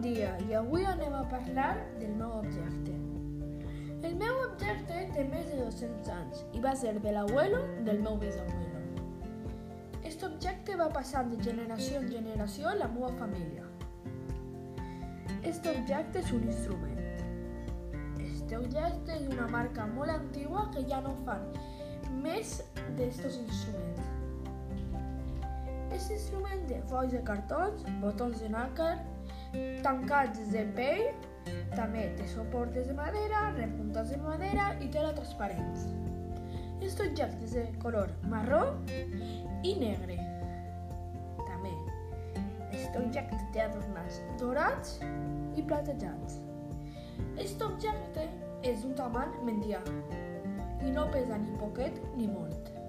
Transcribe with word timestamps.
dia 0.00 0.36
i 0.48 0.54
avui 0.54 0.84
anem 0.86 1.14
a 1.14 1.24
parlar 1.28 1.76
del 1.98 2.14
meu 2.16 2.32
objecte. 2.38 2.96
El 4.02 4.14
meu 4.16 4.38
objecte 4.46 5.02
té 5.14 5.24
més 5.28 5.46
de 5.50 5.58
200 5.60 6.08
anys 6.14 6.44
i 6.56 6.62
va 6.64 6.72
ser 6.74 6.94
de 7.04 7.12
l'abuelo 7.12 7.60
del 7.86 8.00
meu 8.00 8.16
bisabuelo. 8.16 8.80
Aquest 9.98 10.24
objecte 10.24 10.76
va 10.80 10.88
passar 10.88 11.26
de 11.28 11.36
generació 11.44 12.00
en 12.00 12.08
generació 12.10 12.72
en 12.72 12.80
la 12.80 12.88
meva 12.88 13.12
família. 13.18 13.66
Aquest 15.36 15.68
objecte 15.74 16.24
és 16.24 16.32
un 16.32 16.48
instrument. 16.48 16.96
Este 18.24 18.56
objecte 18.58 19.18
és 19.20 19.28
una 19.28 19.46
marca 19.52 19.86
molt 19.86 20.10
antigua 20.16 20.66
que 20.74 20.86
ja 20.88 21.02
no 21.04 21.14
fan 21.28 21.46
més 22.24 22.56
d'estos 22.96 23.38
instruments. 23.44 24.08
Aquest 25.90 26.10
instrument 26.16 26.66
té 26.66 26.80
folls 26.90 27.12
de 27.12 27.22
cartons, 27.26 27.84
botons 28.02 28.40
de 28.40 28.48
nàquer, 28.50 28.94
tancats 29.84 30.40
de 30.52 30.64
pell, 30.76 31.08
també 31.74 32.08
té 32.18 32.26
suportes 32.30 32.88
de 32.90 32.94
madera, 32.96 33.48
repuntats 33.56 34.12
de 34.12 34.18
madera 34.22 34.70
i 34.82 34.90
tela 34.92 35.12
transparents. 35.16 35.86
Aquest 36.80 37.02
objecte 37.04 37.44
és 37.44 37.54
de 37.56 37.64
color 37.82 38.12
marró 38.32 38.62
i 39.66 39.74
negre. 39.80 40.16
També, 41.44 41.74
aquest 42.70 42.96
objecte 43.02 43.40
té 43.54 43.64
adornats 43.66 44.20
dorats 44.40 44.98
i 45.58 45.64
platejats. 45.66 46.40
Aquest 47.34 47.62
objecte 47.66 48.26
és 48.66 48.82
d'un 48.82 48.96
tamany 48.96 49.36
medià 49.44 49.80
i 50.80 50.92
no 50.94 51.06
pesa 51.12 51.38
ni 51.40 51.56
poquet 51.60 52.00
ni 52.16 52.28
molt. 52.28 52.79